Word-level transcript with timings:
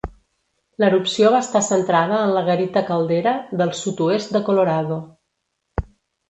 L'erupció 0.83 1.31
va 1.35 1.41
estar 1.45 1.61
centrada 1.67 2.21
en 2.27 2.33
La 2.37 2.43
Garita 2.47 2.83
Caldera 2.87 3.35
del 3.61 3.75
sud-oest 3.83 4.35
de 4.39 4.43
Colorado. 4.49 4.99